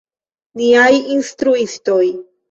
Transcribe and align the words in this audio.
Niaj 0.61 0.95
instruistoj. 1.15 2.07